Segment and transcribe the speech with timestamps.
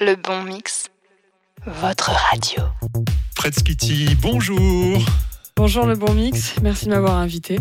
[0.00, 0.86] Le bon mix.
[1.66, 2.62] Votre radio.
[3.36, 5.04] Fred Skitty, bonjour.
[5.56, 7.58] Bonjour le bon mix, merci de m'avoir invité.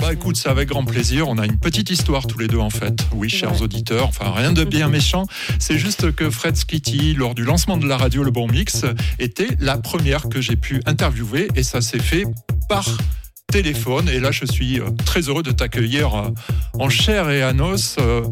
[0.00, 1.28] Bah écoute, c'est avec grand plaisir.
[1.28, 3.06] On a une petite histoire tous les deux en fait.
[3.12, 5.26] Oui, chers auditeurs, enfin rien de bien méchant.
[5.58, 8.86] C'est juste que Fred Skitty, lors du lancement de la radio Le Bon Mix,
[9.18, 12.24] était la première que j'ai pu interviewer et ça s'est fait
[12.70, 12.86] par
[13.52, 14.08] téléphone.
[14.08, 16.30] Et là, je suis euh, très heureux de t'accueillir euh,
[16.78, 18.22] en chair et à os euh,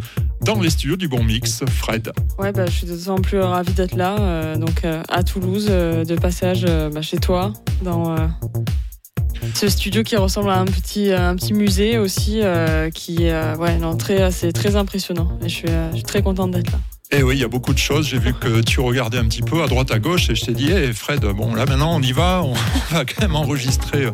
[0.42, 2.12] dans les studios du Bon Mix, Fred.
[2.38, 7.02] Ouais, bah, je suis d'autant plus ravi d'être là, donc à Toulouse, de passage bah,
[7.02, 8.16] chez toi, dans
[9.54, 12.40] ce studio qui ressemble à un petit, un petit musée aussi,
[12.94, 13.78] qui ouais,
[14.52, 15.38] très impressionnant.
[15.42, 16.78] Et je suis, je suis très contente d'être là.
[17.12, 18.06] Eh oui, il y a beaucoup de choses.
[18.06, 20.52] J'ai vu que tu regardais un petit peu à droite à gauche et je t'ai
[20.52, 22.52] dit, hey Fred, bon là maintenant on y va, on
[22.92, 24.06] va quand même enregistrer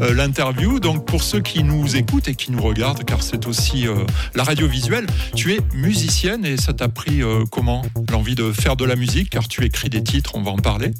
[0.00, 0.80] euh, l'interview.
[0.80, 3.94] Donc pour ceux qui nous écoutent et qui nous regardent, car c'est aussi euh,
[4.34, 7.82] la radio visuelle, tu es musicienne et ça t'a pris euh, comment?
[8.10, 10.90] L'envie de faire de la musique, car tu écris des titres, on va en parler.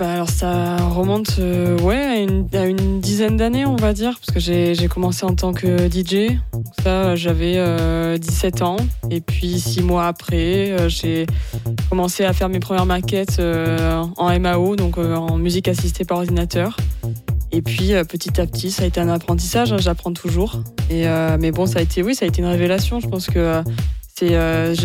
[0.00, 1.38] Bah alors ça remonte
[1.82, 5.90] ouais, à une, dizaine d'années on va dire, parce que j'ai commencé en tant que
[5.90, 6.38] DJ.
[6.82, 8.78] ça j'avais 17 ans
[9.10, 11.26] et puis six mois après, euh, j'ai
[11.88, 16.18] commencé à faire mes premières maquettes euh, en MAO, donc euh, en musique assistée par
[16.18, 16.76] ordinateur.
[17.52, 19.72] Et puis petit à petit, ça a été un apprentissage.
[19.72, 20.62] Hein, j'apprends toujours.
[20.88, 21.06] Et
[21.40, 23.00] mais bon, ça a été, oui, ça a été une révélation.
[23.00, 23.64] Je pense que
[24.16, 24.38] c'est,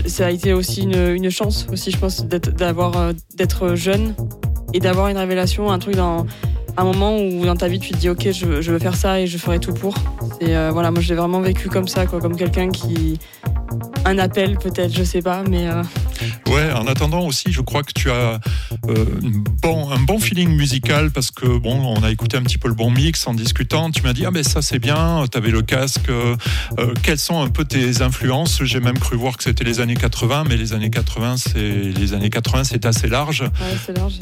[0.08, 4.16] ça a été aussi une, chance aussi, je pense, d'avoir, d'être jeune
[4.76, 6.26] et d'avoir une révélation, un truc dans
[6.78, 9.28] un moment où dans ta vie tu te dis ok, je, veux faire ça et
[9.28, 9.96] je ferai tout pour.
[10.42, 13.18] Et voilà, moi, je l'ai vraiment vécu comme ça, quoi, comme quelqu'un qui
[14.06, 15.68] un appel peut-être, je sais pas, mais.
[15.68, 15.82] Euh.
[16.48, 18.38] Ouais, en attendant aussi, je crois que tu as euh,
[19.62, 22.74] bon, un bon feeling musical parce que bon, on a écouté un petit peu le
[22.74, 23.92] bon mix en discutant.
[23.92, 26.10] Tu m'as dit ah ben ça c'est bien, tu avais le casque.
[26.10, 26.36] Euh,
[27.04, 28.64] quelles sont un peu tes influences?
[28.64, 32.14] J'ai même cru voir que c'était les années 80, mais les années 80 c'est les
[32.14, 33.44] années 80 c'est assez large.
[33.96, 34.20] large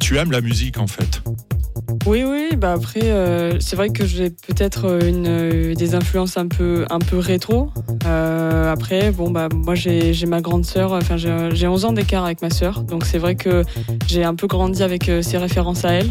[0.00, 1.22] tu aimes la musique en fait?
[2.06, 6.36] Oui, oui, bah après, euh, c'est vrai que j'ai peut-être euh, une, euh, des influences
[6.36, 7.70] un peu, un peu rétro.
[8.04, 12.50] après, bon, bah, moi j'ai ma grande sœur, enfin j'ai 11 ans d'écart avec ma
[12.50, 13.64] sœur, donc c'est vrai que
[14.06, 16.10] j'ai un peu grandi avec ses références à elle.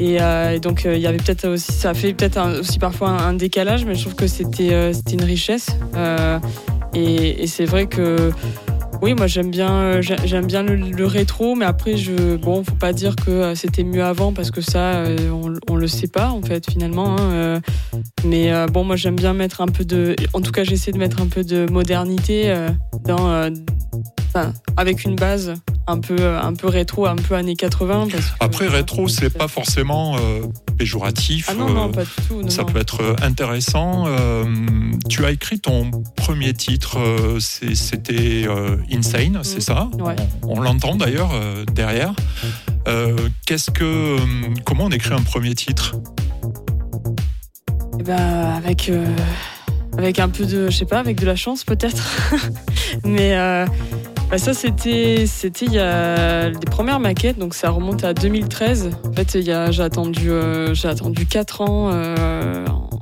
[0.00, 0.18] Et,
[0.60, 4.02] donc il y avait peut-être aussi, ça fait peut-être aussi parfois un, décalage, mais je
[4.02, 5.68] trouve que c'était une richesse.
[6.94, 8.30] et c'est vrai que
[9.00, 13.30] oui, moi j'aime bien, euh, le, rétro, mais après, je, bon, faut pas dire que
[13.30, 16.68] euh, c'était mieux avant parce que ça, euh, on, on le sait pas en fait
[16.70, 17.16] finalement.
[17.18, 17.60] Hein,
[18.24, 21.20] mais bon, moi j'aime bien mettre un peu de, en tout cas, j'essaie de mettre
[21.20, 22.54] un peu de modernité
[23.04, 23.50] dans,
[24.76, 25.54] avec une base
[25.88, 28.08] un peu, un peu rétro, un peu années 80.
[28.40, 30.16] Après, rétro, c'est pas forcément
[30.76, 31.46] péjoratif.
[31.50, 32.48] Ah non, non, pas du tout.
[32.48, 34.06] ça peut être intéressant.
[35.08, 36.98] tu as écrit ton premier titre,
[37.38, 38.46] c'était
[38.92, 39.88] Insane, c'est ça?
[40.42, 42.12] On, l'entend d'ailleurs euh, derrière.
[42.86, 43.16] Euh,
[43.46, 44.18] qu'est-ce que, euh,
[44.64, 45.96] comment on écrit un premier titre?
[47.98, 48.90] Eh ben, avec
[49.96, 52.02] avec un peu de, je sais pas, avec de la chance peut-être.
[53.04, 53.36] Mais
[54.30, 58.90] bah, ça c'était il y a les premières maquettes, donc ça remonte à 2013.
[59.04, 59.52] En fait, j'ai
[59.82, 60.30] attendu
[60.72, 61.90] j'ai attendu 4 ans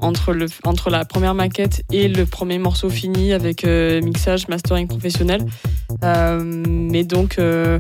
[0.01, 4.87] entre, le, entre la première maquette et le premier morceau fini avec euh, mixage, mastering
[4.87, 5.47] professionnel.
[6.05, 7.79] Euh, mais donc, euh,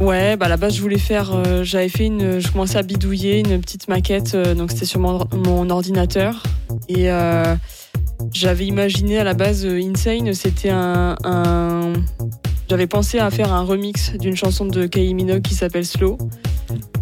[0.00, 3.40] ouais, bah à la base, je voulais faire, j'avais fait une, je commençais à bidouiller
[3.40, 6.42] une petite maquette, donc c'était sur mon, ordinateur.
[6.88, 7.08] Et
[8.32, 11.16] j'avais imaginé à la base Insane, c'était un,
[12.68, 16.18] j'avais pensé à faire un remix d'une chanson de Kylie Minogue qui s'appelle Slow.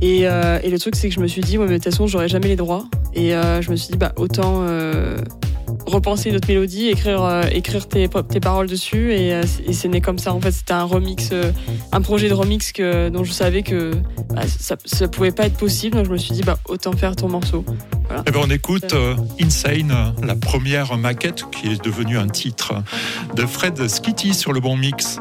[0.00, 2.06] Et, et, le truc, c'est que je me suis dit, ouais, mais de toute façon,
[2.06, 2.86] j'aurais jamais les droits.
[3.14, 5.16] Et euh, je me suis dit, bah, autant euh,
[5.86, 9.12] repenser une autre mélodie, écrire, euh, écrire tes, tes, paroles dessus.
[9.12, 9.40] Et,
[9.72, 10.34] c'est né comme ça.
[10.34, 11.30] En fait, c'était un remix,
[11.92, 13.92] un projet de remix que, dont je savais que
[14.30, 15.96] bah, ça, ne pouvait pas être possible.
[15.96, 17.64] Donc je me suis dit, bah, autant faire ton morceau.
[18.26, 18.94] Eh ben on écoute
[19.40, 22.74] Insane, la première maquette qui est devenue un titre
[23.34, 25.20] de Fred Skitty sur le bon mix.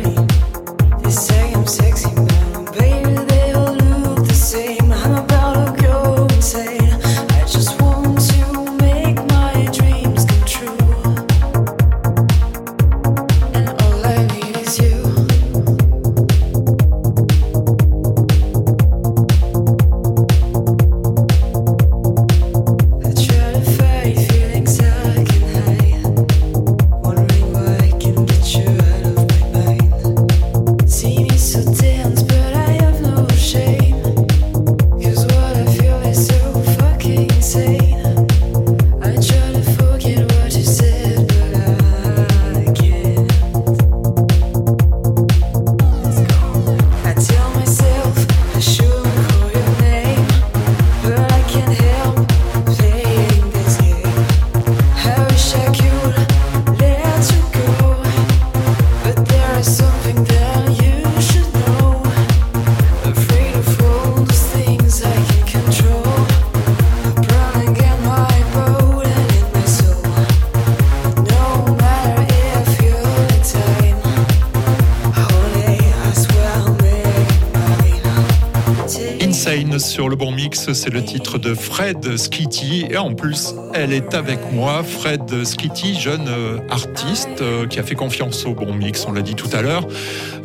[79.91, 82.85] sur le bon mix, c'est le titre de Fred Skitty.
[82.89, 84.83] Et en plus, elle est avec moi.
[84.83, 89.21] Fred Skitty, jeune euh, artiste euh, qui a fait confiance au bon mix, on l'a
[89.21, 89.85] dit tout à l'heure.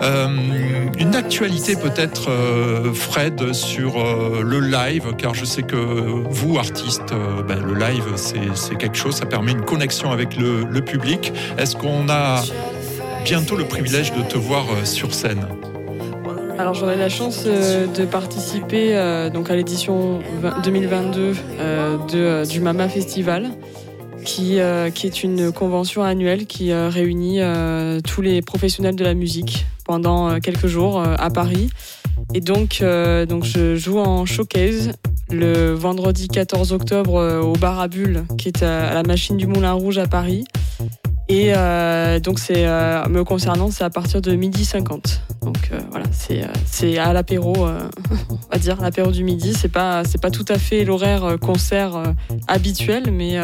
[0.03, 0.27] Euh,
[0.99, 2.29] une actualité peut-être,
[2.93, 4.03] Fred, sur
[4.43, 7.15] le live, car je sais que vous, artistes,
[7.47, 11.33] ben, le live, c'est quelque chose, ça permet une connexion avec le, le public.
[11.57, 12.43] Est-ce qu'on a
[13.25, 15.47] bientôt le privilège de te voir sur scène?
[16.59, 20.21] Alors j'aurai la chance euh, de participer euh, donc à l'édition
[20.65, 23.51] 2022 euh, de, du Mama Festival,
[24.25, 24.59] qui,
[24.95, 27.39] qui est une convention annuelle qui réunit
[28.03, 31.71] tous les professionnels de la musique pendant quelques jours à Paris.
[32.35, 32.83] Et donc,
[33.29, 34.91] donc je joue en showcase
[35.31, 39.75] le vendredi 14 octobre au Bar à Bulle, qui est à la machine du Moulin
[39.75, 40.45] Rouge à Paris.
[41.29, 45.23] Et euh, donc, c'est euh, me concernant, c'est à partir de midi 50.
[45.43, 47.55] Donc euh, voilà, c'est c'est à l'apéro,
[48.31, 49.53] on va dire l'apéro du midi.
[49.55, 52.15] C'est pas c'est pas tout à fait l'horaire concert
[52.47, 53.39] habituel, mais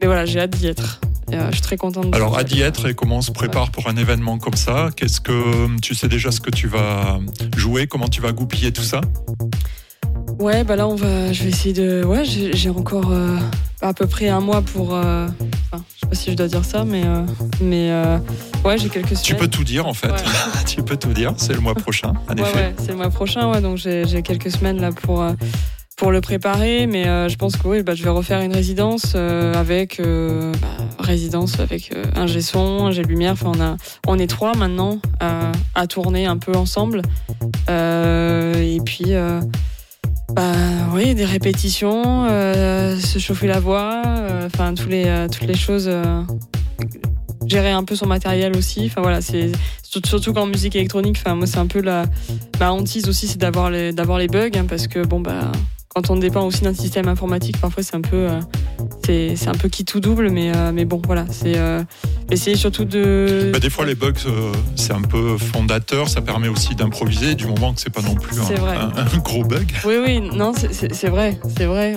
[0.00, 1.00] mais voilà, j'ai hâte d'y être.
[1.30, 2.14] je suis très contente.
[2.14, 5.20] Alors, à d'y être et comment on se prépare pour un événement comme ça Qu'est-ce
[5.20, 7.20] que tu sais déjà ce que tu vas
[7.56, 9.00] jouer Comment tu vas goupiller tout ça?
[10.38, 12.04] Ouais, bah là, on va, je vais essayer de.
[12.04, 13.12] Ouais, j'ai encore
[13.80, 14.94] à peu près un mois pour
[16.14, 17.22] si je dois dire ça, mais, euh,
[17.60, 18.18] mais euh,
[18.64, 19.22] ouais, j'ai quelques semaines.
[19.22, 20.12] Tu peux tout dire en fait.
[20.66, 21.32] tu peux tout dire.
[21.36, 22.54] C'est le mois prochain, en effet.
[22.54, 25.22] Ouais, c'est le mois prochain, ouais, donc j'ai quelques semaines là pour.
[25.22, 25.32] Euh,
[25.96, 30.02] pour le préparer, mais je pense que oui, bah, je vais refaire une résidence avec
[30.02, 30.68] bah,
[30.98, 33.34] résidence avec un G son, un G lumière.
[33.34, 33.76] Enfin, on a,
[34.08, 37.02] on est trois maintenant à tourner un peu ensemble.
[37.68, 39.12] et puis
[40.34, 40.52] bah
[40.92, 45.54] oui, des répétitions, euh, se chauffer la voix, euh, enfin tous les euh, toutes les
[45.54, 45.90] choses.
[47.46, 48.86] gérer un peu son matériel aussi.
[48.86, 49.52] Enfin voilà, c'est
[49.82, 51.18] surtout qu'en musique électronique.
[51.24, 52.06] Enfin moi c'est un peu la
[52.58, 55.52] ma hantise aussi, c'est d'avoir les d'avoir les bugs hein, parce que bon bah
[55.94, 58.40] quand on dépend aussi d'un système informatique, parfois c'est un peu, euh,
[59.04, 61.84] c'est, un peu qui tout double, mais, euh, mais bon, voilà, c'est euh,
[62.30, 63.50] essayer surtout de.
[63.52, 64.12] Bah, des fois, les bugs,
[64.74, 68.40] c'est un peu fondateur, ça permet aussi d'improviser, du moment que c'est pas non plus
[68.40, 69.72] un, gros bug.
[69.84, 71.94] Oui, oui, non, c'est, vrai, c'est vrai.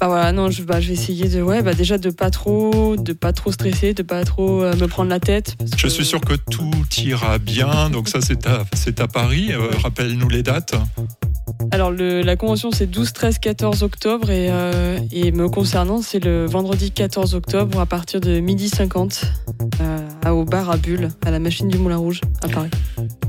[0.00, 2.96] Bah voilà, non, je, bah, je vais essayer de, ouais, bah déjà de pas trop,
[2.96, 5.56] de pas trop stresser, de pas trop me prendre la tête.
[5.76, 7.90] je suis sûr que tout ira bien.
[7.90, 9.52] Donc ça, c'est à, c'est à Paris.
[9.82, 10.74] Rappelle-nous les dates.
[11.72, 16.90] Alors la convention c'est 12, 13, 14 octobre euh, et, me concernant c'est le vendredi
[16.90, 19.24] 14 octobre à partir de midi 50
[19.80, 22.70] euh, au bar à Bulle à la machine du Moulin Rouge à Paris.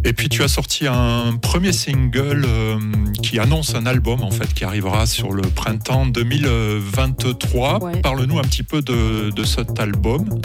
[0.03, 2.77] Et puis tu as sorti un premier single euh,
[3.21, 7.79] qui annonce un album en fait qui arrivera sur le printemps 2023.
[8.01, 10.41] Parle-nous un petit peu de cet album.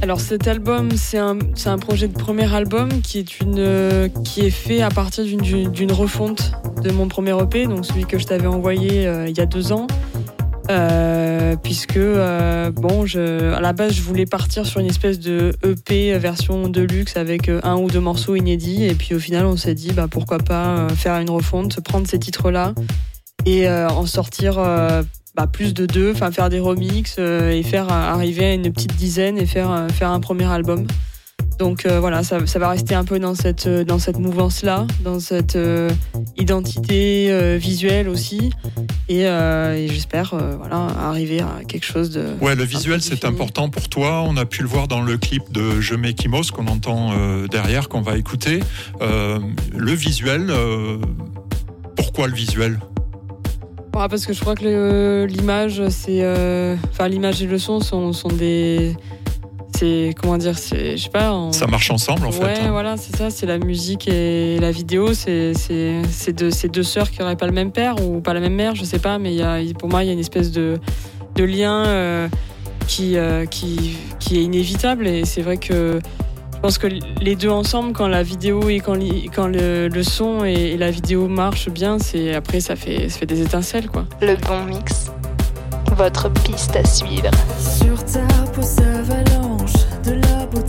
[0.00, 4.50] Alors cet album, c'est un, un, projet de premier album qui est, une, qui est
[4.50, 6.52] fait à partir d'une refonte
[6.82, 9.72] de mon premier EP, donc celui que je t'avais envoyé euh, il y a deux
[9.72, 9.88] ans.
[10.70, 16.16] Euh, puisque euh, bon, à la base, je voulais partir sur une espèce de EP
[16.18, 19.74] version de luxe avec un ou deux morceaux inédits, et puis au final, on s'est
[19.74, 22.74] dit bah pourquoi pas faire une refonte, prendre ces titres-là
[23.46, 24.58] et en sortir
[25.46, 29.38] plus de deux, enfin faire des remixes euh, et faire arriver à une petite dizaine
[29.38, 30.86] et faire, euh, faire un premier album.
[31.58, 35.58] Donc euh, voilà, ça, va rester un peu dans cette, dans cette mouvance-là, dans cette
[36.36, 38.50] identité visuelle aussi.
[39.08, 39.24] Et,
[39.88, 42.26] j'espère voilà, arriver à quelque chose de.
[42.40, 44.22] Ouais, le visuel c'est important pour toi.
[44.22, 47.10] On a pu le voir dans le clip de Je mets Kimos qu'on entend
[47.48, 48.60] derrière, qu'on va écouter.
[49.00, 50.52] le visuel,
[51.96, 52.78] pourquoi le visuel?
[54.06, 58.28] Parce que je crois que l'image, c'est, euh, enfin l'image et le son sont, sont
[58.28, 58.94] des,
[59.76, 61.34] c'est comment dire, je sais pas.
[61.52, 62.44] Ça marche ensemble en fait.
[62.44, 62.70] Ouais, hein.
[62.70, 65.52] voilà, c'est ça, c'est la musique et la vidéo, c'est,
[66.32, 68.84] deux, deux sœurs qui n'auraient pas le même père ou pas la même mère, je
[68.84, 70.78] sais pas, mais y a, pour moi, il y a une espèce de,
[71.34, 72.28] de lien euh,
[72.86, 76.00] qui, euh, qui, qui est inévitable et c'est vrai que
[76.58, 76.88] je pense que
[77.20, 78.98] les deux ensemble, quand la vidéo et quand,
[79.32, 83.42] quand le, son et, la vidéo marchent bien, c'est après ça fait, ça fait des
[83.42, 84.04] étincelles quoi.
[84.20, 85.12] Le bon mix,
[85.94, 87.30] votre piste à suivre.
[87.60, 89.72] Sur ta peau s'avalanche
[90.04, 90.67] de la beauté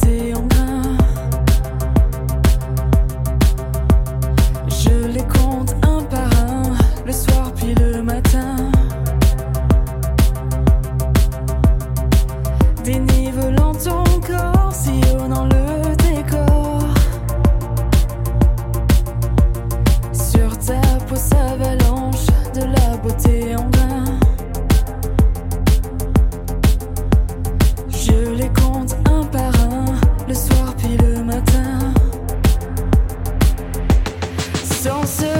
[34.83, 35.38] dans ce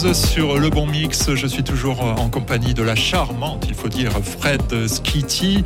[0.00, 1.34] sur Le Bon Mix.
[1.34, 5.62] Je suis toujours en compagnie de la charmante, il faut dire, Fred Skitty.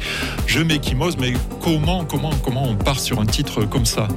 [0.46, 4.08] Je m'équimose, mais comment, comment, comment on part sur un titre comme ça?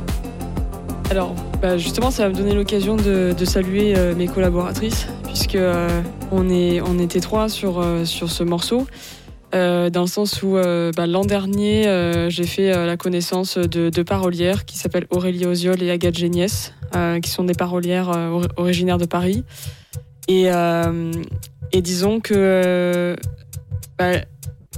[1.11, 6.01] Alors, bah, justement, ça va me donner l'occasion de, saluer euh, mes collaboratrices, puisque euh,
[6.31, 8.87] on, est, on était trois sur, euh, sur ce morceau.
[9.53, 14.77] Dans le sens où bah, l'an dernier, j'ai fait la connaissance de deux parolières qui
[14.77, 16.73] s'appellent Aurélie Oziol et Agathe Géniès,
[17.23, 18.11] qui sont des parolières
[18.57, 19.45] originaires de Paris.
[20.27, 21.11] Et, euh,
[21.71, 23.15] et disons que, euh,
[23.97, 24.21] bah,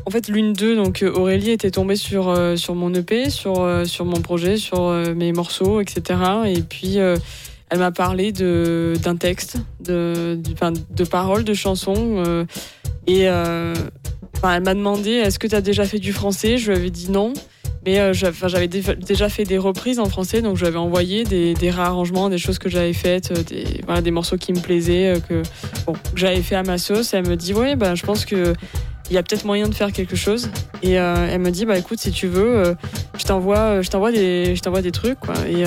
[0.05, 4.05] en fait, l'une d'eux, donc euh, Aurélie, était tombée sur, sur mon EP, sur, sur
[4.05, 6.19] mon projet, sur mes morceaux, etc.
[6.47, 12.45] Et puis, elle m'a parlé d'un texte, de, de, de paroles, de chansons.
[13.07, 16.57] et elle m'a demandé est-ce que tu as déjà fait du français?
[16.57, 17.33] Je lui avais dit non.
[17.85, 21.23] Mais euh, j'avais dé- déjà fait des reprises en français, donc je lui avais envoyé
[21.23, 24.59] des, des réarrangements, des choses que j'avais faites, euh, des, voilà, des morceaux qui me
[24.59, 25.43] plaisaient, euh, que,
[25.85, 27.13] bon, que j'avais fait à ma sauce.
[27.13, 28.53] Elle me dit ouais, bah, je pense que
[29.09, 30.49] il y a peut-être moyen de faire quelque chose.
[30.83, 32.73] Et euh, elle me dit bah écoute, si tu veux, euh,
[33.17, 35.19] je t'envoie, je t'envoie des, je t'envoie des trucs.
[35.19, 35.35] Quoi.
[35.49, 35.63] Et,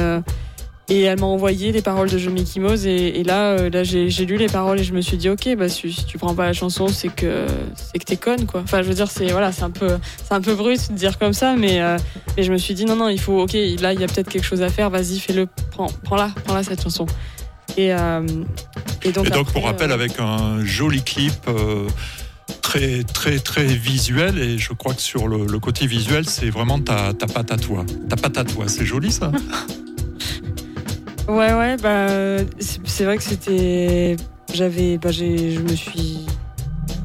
[0.92, 4.26] et elle m'a envoyé les paroles de Je Mikimos et, et là, euh, là j'ai
[4.26, 6.44] lu les paroles et je me suis dit ok, bah si, si tu prends pas
[6.44, 8.60] la chanson, c'est que c'est que t'es conne quoi.
[8.62, 11.18] Enfin, je veux dire, c'est voilà, c'est un peu, c'est un peu brut de dire
[11.18, 11.96] comme ça, mais euh,
[12.36, 14.28] mais je me suis dit non non, il faut ok, là il y a peut-être
[14.28, 14.90] quelque chose à faire.
[14.90, 17.06] Vas-y, fais-le, prends, prends-la, prends-la cette chanson.
[17.78, 18.20] Et euh,
[19.02, 21.34] et donc, Et donc, après, pour rappel, avec un joli clip.
[22.60, 26.78] Très, très, très visuel, et je crois que sur le, le côté visuel, c'est vraiment
[26.78, 27.84] ta, ta patte à toi.
[28.08, 29.30] Ta patte à toi, c'est joli ça
[31.28, 32.06] Ouais, ouais, bah,
[32.58, 34.16] c'est vrai que c'était.
[34.52, 34.98] J'avais.
[34.98, 36.26] Bah, je me suis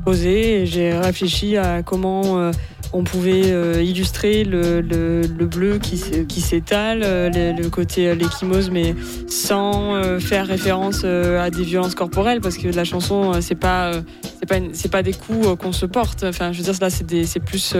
[0.03, 2.51] posée et j'ai réfléchi à comment euh,
[2.93, 8.95] on pouvait euh, illustrer le, le, le bleu qui, s'étale, euh, le, côté l'échymose, mais
[9.27, 13.91] sans faire référence à des violences corporelles, parce que la chanson, c'est pas.
[14.39, 16.23] c'est pas, pas des coups qu'on se porte.
[16.23, 17.75] Enfin, je veux dire, là, c'est des- c'est plus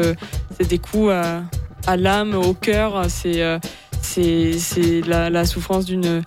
[0.60, 1.44] c'est des coups à,
[1.88, 3.06] à l'âme, au cœur.
[3.10, 3.42] C'est
[4.02, 6.24] c'est la, la souffrance d'une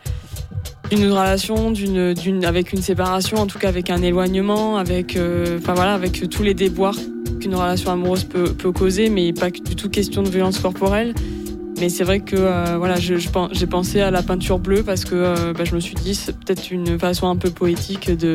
[0.91, 5.59] d'une relation, d'une d'une avec une séparation, en tout cas avec un éloignement, avec euh,
[5.59, 6.97] enfin voilà, avec tous les déboires
[7.41, 11.15] qu'une relation amoureuse peut, peut causer, mais pas du tout question de violence corporelle.
[11.79, 15.53] Mais c'est vrai que euh, voilà, j'ai pensé à la peinture bleue parce que euh,
[15.55, 18.35] bah, je me suis dit c'est peut-être une façon un peu poétique de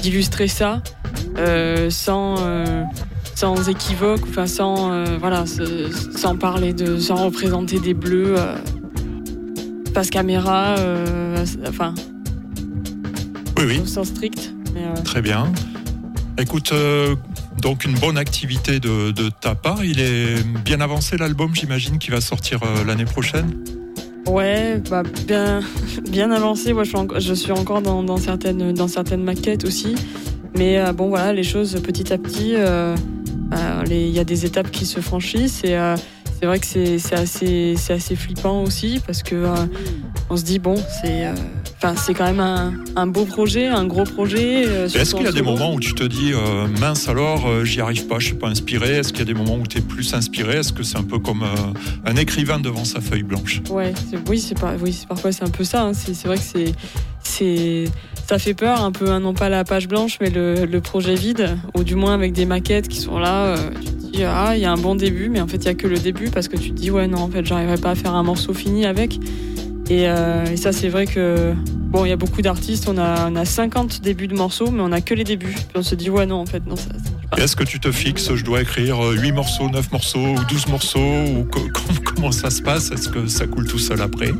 [0.00, 0.82] d'illustrer ça
[1.90, 2.36] sans
[3.40, 5.44] sans équivoque, enfin sans euh, voilà,
[6.14, 8.34] sans parler de, sans représenter des bleus.
[8.36, 8.54] euh,
[9.94, 11.94] face caméra, euh, enfin,
[13.58, 14.52] Oui, oui, au sens strict.
[14.74, 15.50] Mais, euh, très bien.
[16.38, 17.16] Écoute, euh,
[17.62, 19.84] donc une bonne activité de, de ta part.
[19.84, 23.50] Il est bien avancé l'album, j'imagine, qui va sortir l'année prochaine?
[24.26, 25.60] ouais, bah, bien,
[26.10, 26.72] bien avancé.
[26.74, 29.94] Moi, je suis, en- je suis encore dans, dans certaines, dans certaines maquettes aussi.
[30.56, 32.94] Mais euh, bon, voilà, les choses petit à petit, euh,
[33.88, 35.96] il y a des étapes qui se franchissent et euh,
[36.38, 39.54] c'est vrai que c'est assez, assez flippant aussi parce que euh,
[40.30, 41.34] on se dit bon, c'est, euh,
[41.96, 44.64] c'est quand même un, un beau projet, un gros projet.
[44.66, 47.64] euh, Est-ce qu'il y a des moments où tu te dis euh, mince alors, euh,
[47.64, 48.96] j'y arrive pas, je suis pas inspiré?
[48.98, 50.58] Est-ce qu'il y a des moments où tu es plus inspiré?
[50.58, 51.46] Est-ce que c'est un peu comme euh,
[52.06, 53.60] un écrivain devant sa feuille blanche?
[53.68, 53.92] Ouais,
[54.28, 55.82] oui, c'est pas, oui, parfois c'est un peu ça.
[55.82, 55.92] hein.
[55.94, 56.42] C'est vrai que
[57.22, 57.84] c'est,
[58.30, 61.16] ça fait peur un peu, hein, non pas la page blanche, mais le, le projet
[61.16, 63.56] vide, ou du moins avec des maquettes qui sont là.
[63.56, 65.64] euh, tu te dis ah, il y a un bon début, mais en fait il
[65.64, 67.76] y a que le début parce que tu te dis ouais non, en fait j'arriverai
[67.78, 69.16] pas à faire un morceau fini avec.
[69.88, 71.52] Et, euh, et ça c'est vrai que
[71.90, 74.80] bon, il y a beaucoup d'artistes, on a, on a 50 débuts de morceaux, mais
[74.82, 75.48] on a que les débuts.
[75.54, 76.90] Puis on se dit ouais non, en fait non, ça,
[77.42, 81.00] Est-ce que tu te fixes, je dois écrire 8 morceaux, 9 morceaux ou 12 morceaux
[81.00, 82.92] ou co- com- Comment ça se passe?
[82.92, 84.30] Est-ce que ça coule tout seul après?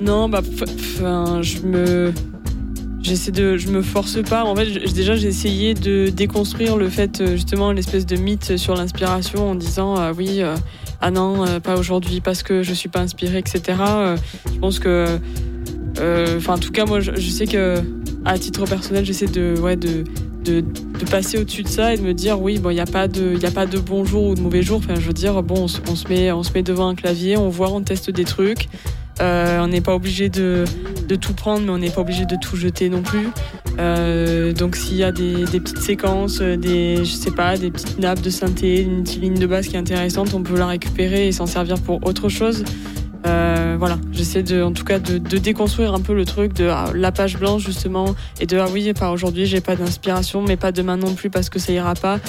[0.00, 2.12] Non, bah, enfin, je me.
[3.02, 3.56] J'essaie de.
[3.56, 4.44] Je me force pas.
[4.44, 8.74] En fait, déjà, j'ai essayé de déconstruire le fait, euh, justement, l'espèce de mythe sur
[8.74, 10.54] l'inspiration en disant, euh, oui, euh,
[11.00, 13.78] ah non, euh, pas aujourd'hui parce que je suis pas inspirée, etc.
[14.52, 15.18] Je pense que.
[16.36, 17.82] Enfin, en tout cas, moi, je, sais que,
[18.24, 19.54] à titre personnel, j'essaie de.
[19.60, 20.04] Ouais, de
[20.44, 20.64] de,
[21.10, 23.34] passer au-dessus de ça et de me dire oui bon il n'y a pas de
[23.36, 25.62] il a pas de bon jour ou de mauvais jour enfin je veux dire bon
[25.62, 28.68] on, se- met on se met devant un clavier on voit on teste des trucs
[29.20, 30.64] on n'est pas obligé de,
[31.10, 33.28] de tout prendre, mais on n'est pas obligé de tout jeter non plus.
[33.78, 37.98] Euh, donc s'il y a des, petites séquences, euh, des je sais pas, des petites
[37.98, 41.26] nappes de synthé, une petite ligne de basse qui est intéressante, on peut la récupérer
[41.26, 42.64] et s'en servir pour autre chose.
[43.26, 46.86] Euh, voilà, j'essaie de, en tout cas de, déconstruire un peu le truc de ah,
[46.94, 50.70] la page blanche justement et de ah oui, pas aujourd'hui, j'ai pas d'inspiration, mais pas
[50.70, 52.20] demain non plus parce que ça ira pas.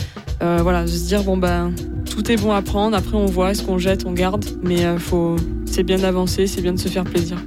[0.42, 1.72] Euh, voilà, se dire bon ben
[2.10, 2.98] tout est bon à prendre.
[2.98, 5.36] Après on voit ce qu'on jette, on garde, mais faut
[5.66, 7.38] c'est bien d'avancer, c'est bien de se faire plaisir.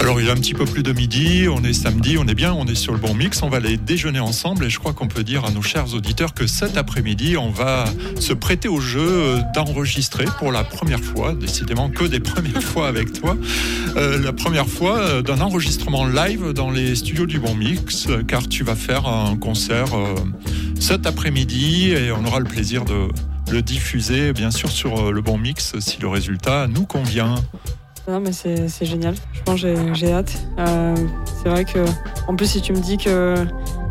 [0.00, 2.54] Alors il est un petit peu plus de midi, on est samedi, on est bien,
[2.54, 5.08] on est sur le bon mix, on va aller déjeuner ensemble et je crois qu'on
[5.08, 7.84] peut dire à nos chers auditeurs que cet après-midi, on va
[8.18, 13.12] se prêter au jeu d'enregistrer pour la première fois, décidément que des premières fois avec
[13.12, 13.36] toi,
[13.96, 18.48] euh, la première fois euh, d'un enregistrement live dans les studios du bon mix, car
[18.48, 20.14] tu vas faire un concert euh,
[20.80, 23.08] cet après-midi et on aura le plaisir de
[23.52, 27.34] le diffuser bien sûr sur le bon mix si le résultat nous convient.
[28.08, 29.14] Non, mais c'est génial.
[29.32, 30.32] Je pense que j'ai hâte.
[30.58, 30.94] Euh,
[31.42, 31.84] c'est vrai que,
[32.26, 33.46] en plus, si tu me dis que,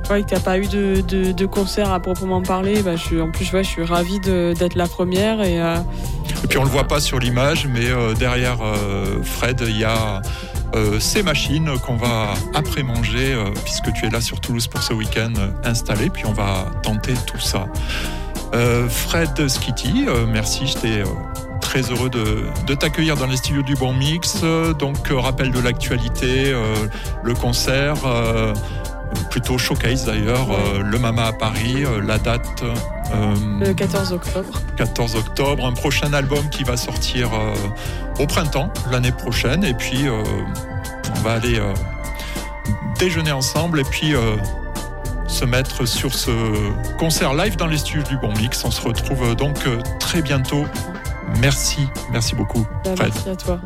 [0.09, 3.31] ouais, que tu n'as pas eu de, concert à proprement parler, bah, je suis, en
[3.31, 5.41] plus, je suis ravie d'être la première.
[5.41, 5.77] Et, euh,
[6.49, 8.57] puis, on le voit pas sur l'image, mais euh, derrière
[9.23, 10.21] Fred, il y a.
[10.99, 15.33] ces machines qu'on va après manger, puisque tu es là sur Toulouse pour ce week-end
[15.63, 17.67] installé, puis on va tenter tout ça.
[18.89, 21.03] Fred Skitty, merci, je t'ai
[21.69, 24.41] très heureux de, t'accueillir dans les studios du Bon Mix.
[24.79, 26.73] Donc, euh, rappel de l'actualité, euh,
[27.21, 28.55] le concert, euh,
[29.29, 30.47] plutôt showcase d'ailleurs,
[30.83, 32.63] le Mama à Paris, la date.
[33.13, 34.61] le 14 octobre.
[34.77, 37.29] 14 octobre, un prochain album qui va sortir
[38.19, 39.63] au printemps l'année prochaine.
[39.63, 41.59] Et puis, on va aller
[42.97, 44.13] déjeuner ensemble et puis
[45.27, 46.31] se mettre sur ce
[46.97, 48.63] concert live dans les studios du Bon Mix.
[48.63, 49.57] On se retrouve donc
[49.99, 50.65] très bientôt
[51.41, 52.65] Merci, merci beaucoup.
[52.83, 53.59] Bah, merci à toi.